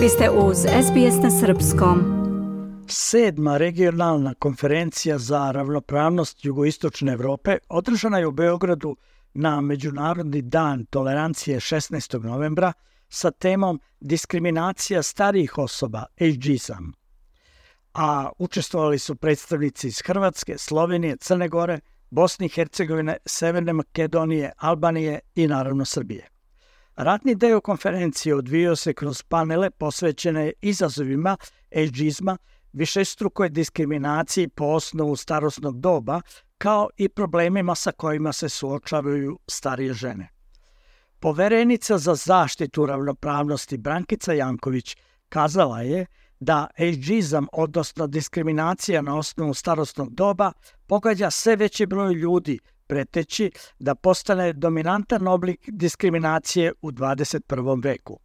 Vi 0.00 0.08
ste 0.08 0.30
uz 0.30 0.56
SBS 0.58 1.22
na 1.22 1.30
Srpskom. 1.30 2.02
Sedma 2.88 3.56
regionalna 3.56 4.34
konferencija 4.34 5.18
za 5.18 5.50
ravnopravnost 5.50 6.44
jugoistočne 6.44 7.12
Evrope 7.12 7.58
održana 7.68 8.18
je 8.18 8.26
u 8.26 8.32
Beogradu 8.32 8.96
na 9.34 9.60
Međunarodni 9.60 10.42
dan 10.42 10.84
tolerancije 10.84 11.60
16. 11.60 12.24
novembra 12.24 12.72
sa 13.08 13.30
temom 13.30 13.80
diskriminacija 14.00 15.02
starijih 15.02 15.58
osoba, 15.58 16.04
ageism. 16.20 16.84
A 17.94 18.30
učestvovali 18.38 18.98
su 18.98 19.14
predstavnici 19.14 19.88
iz 19.88 20.02
Hrvatske, 20.06 20.58
Slovenije, 20.58 21.16
Crne 21.16 21.48
Gore, 21.48 21.80
Bosne 22.10 22.46
i 22.46 22.48
Hercegovine, 22.48 23.16
Severne 23.26 23.72
Makedonije, 23.72 24.52
Albanije 24.56 25.18
i 25.34 25.46
naravno 25.46 25.84
Srbije. 25.84 26.39
Ratni 26.96 27.34
deo 27.34 27.60
konferencije 27.60 28.34
odvijao 28.34 28.76
se 28.76 28.94
kroz 28.94 29.22
panele 29.22 29.70
posvećene 29.70 30.52
izazovima 30.60 31.36
ageizma, 31.76 32.36
višestrukoj 32.72 33.48
diskriminaciji 33.48 34.48
po 34.48 34.64
osnovu 34.64 35.16
starosnog 35.16 35.80
doba, 35.80 36.20
kao 36.58 36.88
i 36.96 37.08
problemima 37.08 37.74
sa 37.74 37.92
kojima 37.92 38.32
se 38.32 38.48
suočavaju 38.48 39.38
starije 39.46 39.92
žene. 39.94 40.28
Poverenica 41.20 41.98
za 41.98 42.14
zaštitu 42.14 42.86
ravnopravnosti 42.86 43.78
Brankica 43.78 44.32
Janković 44.32 44.96
kazala 45.28 45.82
je 45.82 46.06
da 46.40 46.66
ageizam, 46.78 47.46
odnosno 47.52 48.06
diskriminacija 48.06 49.02
na 49.02 49.16
osnovu 49.16 49.54
starostnog 49.54 50.14
doba, 50.14 50.52
pogađa 50.86 51.30
sve 51.30 51.56
veći 51.56 51.86
broj 51.86 52.14
ljudi, 52.14 52.58
preteći 52.90 53.50
da 53.78 53.94
postane 53.94 54.52
dominantan 54.52 55.28
oblik 55.28 55.68
diskriminacije 55.68 56.72
u 56.82 56.90
21. 56.90 57.84
veku. 57.84 58.18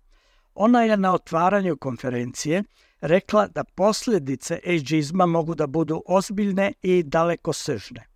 Ona 0.55 0.83
je 0.83 0.97
na 0.97 1.13
otvaranju 1.13 1.77
konferencije 1.77 2.63
rekla 3.01 3.47
da 3.47 3.63
posljedice 3.63 4.59
ageizma 4.65 5.25
mogu 5.25 5.55
da 5.55 5.67
budu 5.67 6.03
ozbiljne 6.05 6.73
i 6.81 7.03
daleko 7.03 7.53
sežne. 7.53 8.07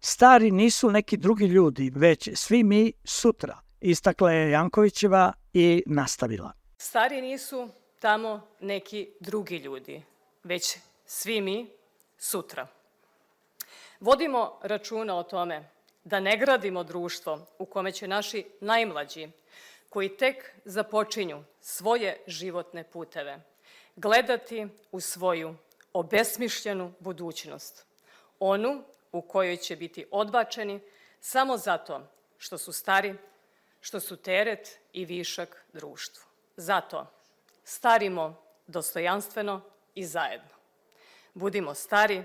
Stari 0.00 0.50
nisu 0.50 0.90
neki 0.90 1.16
drugi 1.16 1.46
ljudi, 1.46 1.92
već 1.94 2.30
svi 2.34 2.62
mi 2.64 2.92
sutra, 3.04 3.58
istakla 3.80 4.32
je 4.32 4.50
Jankovićeva 4.50 5.32
i 5.52 5.82
nastavila. 5.86 6.52
Stari 6.78 7.20
nisu 7.20 7.68
tamo 8.00 8.40
neki 8.60 9.08
drugi 9.20 9.56
ljudi, 9.56 10.02
već 10.44 10.78
svi 11.06 11.40
mi 11.40 11.70
sutra. 12.18 12.66
Vodimo 14.00 14.58
računa 14.62 15.16
o 15.18 15.22
tome 15.22 15.77
da 16.04 16.20
ne 16.20 16.36
gradimo 16.36 16.84
društvo 16.84 17.46
u 17.58 17.66
kome 17.66 17.92
će 17.92 18.08
naši 18.08 18.46
najmlađi, 18.60 19.28
koji 19.88 20.16
tek 20.16 20.52
započinju 20.64 21.44
svoje 21.60 22.20
životne 22.26 22.84
puteve, 22.84 23.40
gledati 23.96 24.66
u 24.92 25.00
svoju 25.00 25.54
obesmišljenu 25.92 26.92
budućnost, 27.00 27.86
onu 28.38 28.84
u 29.12 29.22
kojoj 29.22 29.56
će 29.56 29.76
biti 29.76 30.06
odbačeni 30.10 30.80
samo 31.20 31.56
zato 31.56 32.06
što 32.38 32.58
su 32.58 32.72
stari, 32.72 33.14
što 33.80 34.00
su 34.00 34.16
teret 34.16 34.78
i 34.92 35.04
višak 35.04 35.64
društvu. 35.72 36.24
Zato 36.56 37.06
starimo 37.64 38.42
dostojanstveno 38.66 39.60
i 39.94 40.04
zajedno. 40.04 40.48
Budimo 41.34 41.74
stari, 41.74 42.24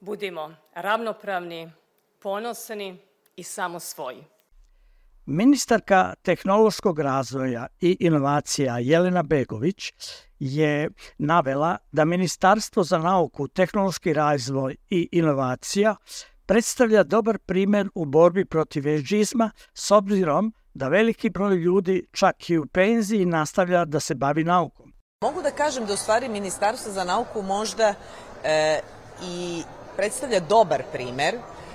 budimo 0.00 0.54
ravnopravni, 0.74 1.72
ponosni 2.22 2.98
i 3.36 3.42
samo 3.42 3.80
svoji. 3.80 4.24
Ministarka 5.26 6.14
tehnološkog 6.22 6.98
razvoja 6.98 7.66
i 7.80 7.96
inovacija 8.00 8.78
Jelena 8.78 9.22
Begović 9.22 9.92
je 10.38 10.90
navela 11.18 11.76
da 11.92 12.04
Ministarstvo 12.04 12.82
za 12.82 12.98
nauku, 12.98 13.48
tehnološki 13.48 14.12
razvoj 14.12 14.76
i 14.90 15.08
inovacija 15.12 15.96
predstavlja 16.46 17.02
dobar 17.02 17.38
primer 17.38 17.88
u 17.94 18.04
borbi 18.04 18.44
protiv 18.44 18.88
ežizma 18.88 19.50
s 19.74 19.90
obzirom 19.90 20.54
da 20.74 20.88
veliki 20.88 21.30
broj 21.30 21.56
ljudi 21.56 22.06
čak 22.12 22.50
i 22.50 22.58
u 22.58 22.66
penziji 22.66 23.26
nastavlja 23.26 23.84
da 23.84 24.00
se 24.00 24.14
bavi 24.14 24.44
naukom. 24.44 24.92
Mogu 25.22 25.42
da 25.42 25.50
kažem 25.50 25.86
da 25.86 25.92
u 25.92 25.96
stvari 25.96 26.28
Ministarstvo 26.28 26.92
za 26.92 27.04
nauku 27.04 27.42
možda 27.42 27.94
e, 28.44 28.80
i 29.22 29.62
predstavlja 29.96 30.40
dobar 30.40 30.82
primer 30.92 31.34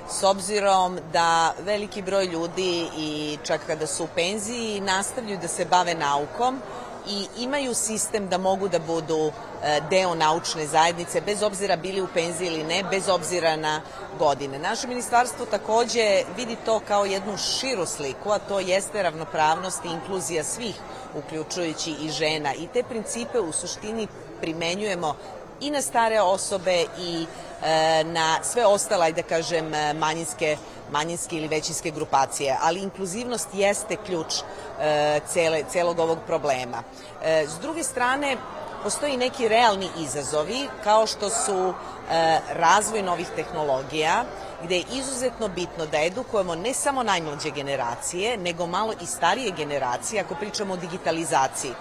s 0.09 0.23
obzirom 0.23 0.99
da 1.13 1.53
veliki 1.59 2.01
broj 2.01 2.25
ljudi 2.25 2.87
i 2.97 3.37
čak 3.43 3.61
kada 3.67 3.87
su 3.87 4.03
u 4.03 4.07
penziji 4.15 4.81
nastavljaju 4.81 5.39
da 5.41 5.47
se 5.47 5.65
bave 5.65 5.95
naukom 5.95 6.61
i 7.07 7.27
imaju 7.37 7.73
sistem 7.73 8.29
da 8.29 8.37
mogu 8.37 8.67
da 8.67 8.79
budu 8.79 9.31
e, 9.63 9.81
deo 9.89 10.15
naučne 10.15 10.67
zajednice, 10.67 11.21
bez 11.21 11.43
obzira 11.43 11.75
bili 11.75 12.01
u 12.01 12.07
penziji 12.13 12.47
ili 12.47 12.63
ne, 12.63 12.83
bez 12.91 13.09
obzira 13.09 13.55
na 13.55 13.81
godine. 14.19 14.59
Naše 14.59 14.87
ministarstvo 14.87 15.45
takođe 15.45 16.23
vidi 16.37 16.57
to 16.65 16.79
kao 16.87 17.05
jednu 17.05 17.37
širu 17.37 17.85
sliku, 17.85 18.31
a 18.31 18.39
to 18.39 18.59
jeste 18.59 19.03
ravnopravnost 19.03 19.85
i 19.85 19.87
inkluzija 19.87 20.43
svih, 20.43 20.75
uključujući 21.15 21.95
i 22.01 22.09
žena. 22.09 22.53
I 22.53 22.67
te 22.67 22.83
principe 22.83 23.39
u 23.39 23.51
suštini 23.51 24.07
primenjujemo 24.41 25.15
i 25.61 25.71
na 25.71 25.81
stare 25.81 26.21
osobe 26.21 26.85
i 26.99 27.25
e, 27.63 28.03
na 28.03 28.43
sve 28.43 28.65
ostale, 28.65 29.11
da 29.11 29.23
kažem, 29.23 29.71
manjinske, 29.99 30.57
manjinske 30.91 31.37
ili 31.37 31.47
većinske 31.47 31.91
grupacije. 31.91 32.57
Ali 32.61 32.79
inkluzivnost 32.79 33.47
jeste 33.53 33.95
ključ 34.05 34.33
e, 34.79 35.19
cele, 35.27 35.63
celog 35.69 35.99
ovog 35.99 36.17
problema. 36.27 36.83
E, 37.23 37.45
s 37.47 37.59
druge 37.61 37.83
strane, 37.83 38.37
postoji 38.83 39.17
neki 39.17 39.47
realni 39.47 39.87
izazovi 39.99 40.67
kao 40.83 41.07
što 41.07 41.29
su 41.29 41.73
e, 41.73 42.39
razvoj 42.53 43.01
novih 43.01 43.27
tehnologija, 43.35 44.25
gde 44.63 44.75
je 44.75 44.83
izuzetno 44.93 45.47
bitno 45.47 45.85
da 45.85 46.01
edukujemo 46.01 46.55
ne 46.55 46.73
samo 46.73 47.03
najmlađe 47.03 47.51
generacije, 47.51 48.37
nego 48.37 48.67
malo 48.67 48.93
i 49.01 49.05
starije 49.05 49.51
generacije 49.57 50.21
ako 50.21 50.35
pričamo 50.35 50.73
o 50.73 50.77
digitalizaciji. 50.77 51.71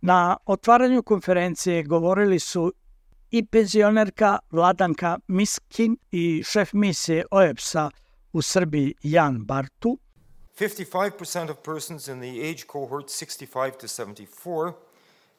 Na 0.00 0.36
otvaranju 0.46 1.02
konferencije 1.02 1.82
govorili 1.82 2.38
su 2.38 2.72
i 3.32 3.46
penzionerka 3.46 4.38
Vladanka 4.50 5.18
Miskin 5.28 5.96
i 6.10 6.42
šef 6.46 6.72
misije 6.72 7.24
OEPS-a 7.30 7.90
u 8.32 8.42
Srbiji 8.42 8.94
Jan 9.02 9.44
Bartu. 9.44 9.98
55% 10.58 11.50
of 11.50 11.56
persons 11.64 12.08
in 12.08 12.20
the 12.20 12.50
age 12.50 12.62
cohort 12.72 13.06
65 13.06 13.80
to 13.80 13.86
74 13.86 14.72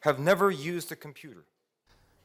have 0.00 0.18
never 0.18 0.48
used 0.76 0.92
a 0.92 1.02
computer. 1.02 1.42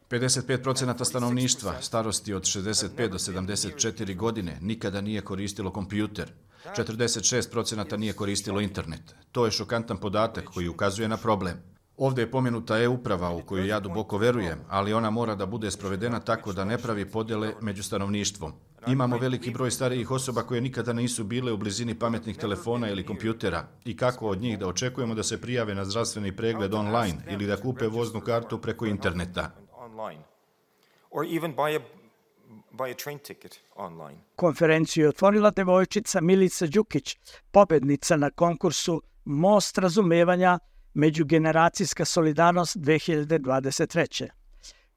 55% 0.10 1.06
stanovništva 1.06 1.82
starosti 1.82 2.34
od 2.34 2.44
65 2.44 3.08
do 3.08 3.18
74 3.18 4.16
godine 4.16 4.58
nikada 4.62 5.02
nije 5.02 5.22
koristilo 5.22 5.72
kompjuter. 5.72 6.34
46% 6.66 7.98
nije 7.98 8.14
koristilo 8.14 8.62
internet. 8.62 9.16
To 9.32 9.46
je 9.46 9.52
šokantan 9.52 9.98
podatak 9.98 10.46
koji 10.46 10.68
ukazuje 10.68 11.08
na 11.08 11.18
problem. 11.18 11.69
Ovde 12.00 12.22
je 12.22 12.32
pomenuta 12.32 12.78
e-uprava 12.80 13.30
u 13.32 13.42
koju 13.42 13.66
ja 13.66 13.80
duboko 13.80 14.18
verujem, 14.18 14.60
ali 14.70 14.94
ona 14.94 15.10
mora 15.10 15.36
da 15.36 15.46
bude 15.46 15.72
sprovedena 15.72 16.20
tako 16.20 16.54
da 16.54 16.66
ne 16.66 16.78
pravi 16.78 17.06
podele 17.12 17.54
među 17.62 17.84
stanovništvom. 17.84 18.54
Imamo 18.88 19.18
veliki 19.18 19.52
broj 19.52 19.72
starijih 19.72 20.12
osoba 20.12 20.44
koje 20.44 20.62
nikada 20.62 20.94
nisu 20.94 21.24
bile 21.24 21.52
u 21.52 21.58
blizini 21.58 22.00
pametnih 22.00 22.38
telefona 22.38 22.90
ili 22.90 23.06
kompjutera 23.06 23.68
i 23.86 23.98
kako 23.98 24.28
od 24.28 24.42
njih 24.42 24.60
da 24.60 24.68
očekujemo 24.68 25.16
da 25.16 25.24
se 25.24 25.42
prijave 25.42 25.76
na 25.76 25.86
zdravstveni 25.86 26.36
pregled 26.36 26.74
online 26.74 27.18
ili 27.30 27.48
da 27.48 27.58
kupe 27.58 27.88
voznu 27.88 28.22
kartu 28.22 28.62
preko 28.62 28.86
interneta. 28.86 29.52
Konferenciju 34.36 35.04
je 35.04 35.10
otvorila 35.10 35.52
devojčica 35.52 36.22
Milica 36.22 36.68
Đukić, 36.68 37.18
pobednica 37.52 38.18
na 38.18 38.30
konkursu 38.30 39.02
Most 39.26 39.78
razumevanja 39.78 40.60
Međugeneracijska 40.94 42.06
solidarnost 42.06 42.78
2023. 42.78 44.28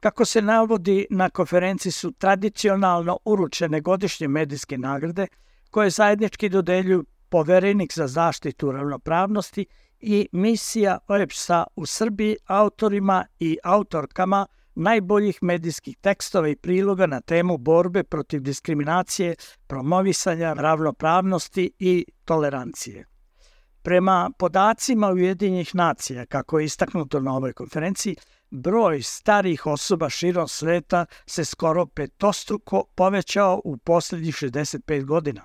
Kako 0.00 0.24
se 0.24 0.42
navodi, 0.42 1.06
na 1.10 1.30
konferenciji 1.30 1.92
su 1.92 2.12
tradicionalno 2.12 3.18
uručene 3.24 3.80
godišnje 3.80 4.28
medijske 4.28 4.78
nagrade 4.78 5.26
koje 5.70 5.90
zajednički 5.90 6.48
dodeljuju 6.48 7.04
poverenik 7.28 7.92
za 7.94 8.06
zaštitu 8.06 8.72
ravnopravnosti 8.72 9.66
i 10.00 10.28
misija 10.32 10.98
OEPS-a 11.08 11.64
u 11.76 11.86
Srbiji 11.86 12.36
autorima 12.46 13.24
i 13.38 13.58
autorkama 13.64 14.46
najboljih 14.74 15.38
medijskih 15.42 15.96
tekstova 15.96 16.48
i 16.48 16.56
priloga 16.56 17.06
na 17.06 17.20
temu 17.20 17.58
borbe 17.58 18.02
protiv 18.02 18.40
diskriminacije, 18.40 19.34
promovisanja 19.66 20.52
ravnopravnosti 20.52 21.70
i 21.78 22.04
tolerancije. 22.24 23.11
Prema 23.82 24.30
podacima 24.38 25.10
Ujedinjih 25.10 25.74
nacija, 25.74 26.26
kako 26.26 26.58
je 26.58 26.64
istaknuto 26.64 27.20
na 27.20 27.36
ovoj 27.36 27.52
konferenciji, 27.52 28.16
broj 28.50 29.02
starih 29.02 29.66
osoba 29.66 30.10
širom 30.10 30.48
sveta 30.48 31.06
se 31.26 31.44
skoro 31.44 31.86
petostruko 31.86 32.84
povećao 32.94 33.60
u 33.64 33.76
poslednjih 33.76 34.34
65 34.34 35.04
godina. 35.04 35.42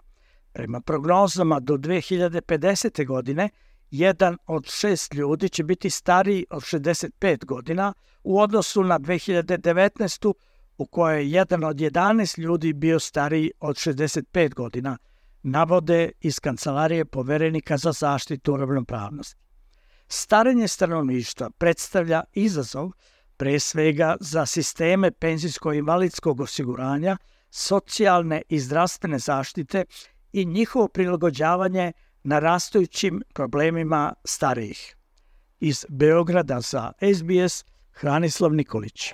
Prema 0.53 0.81
prognozama 0.81 1.59
do 1.59 1.77
2050. 1.77 3.05
godine 3.05 3.49
jedan 3.91 4.37
od 4.45 4.65
šest 4.69 5.13
ljudi 5.13 5.49
će 5.49 5.63
biti 5.63 5.89
stariji 5.89 6.45
od 6.49 6.61
65 6.61 7.45
godina 7.45 7.93
u 8.23 8.39
odnosu 8.39 8.83
na 8.83 8.99
2019. 8.99 10.33
u 10.77 10.85
kojoj 10.85 11.19
je 11.19 11.31
jedan 11.31 11.63
od 11.63 11.77
11 11.77 12.39
ljudi 12.39 12.73
bio 12.73 12.99
stariji 12.99 13.51
od 13.59 13.75
65 13.75 14.53
godina, 14.53 14.97
navode 15.43 16.11
iz 16.21 16.39
Kancelarije 16.39 17.05
poverenika 17.05 17.77
za 17.77 17.91
zaštitu 17.91 18.57
ravnopravnosti. 18.57 19.41
Starenje 20.07 20.67
stanovništva 20.67 21.49
predstavlja 21.49 22.23
izazov 22.33 22.91
pre 23.37 23.59
svega 23.59 24.15
za 24.19 24.45
sisteme 24.45 25.11
penzijsko-invalidskog 25.11 26.41
osiguranja, 26.41 27.17
socijalne 27.49 28.41
i 28.49 28.59
zdravstvene 28.59 29.19
zaštite 29.19 29.85
i 30.33 30.45
njihovo 30.45 30.87
prilagođavanje 30.87 31.91
narastajućim 32.23 33.21
problemima 33.33 34.13
starijih. 34.25 34.95
Iz 35.59 35.85
Beograda 35.89 36.61
za 36.61 36.91
SBS 37.01 37.65
Hranislav 37.91 38.53
Nikolić. 38.53 39.13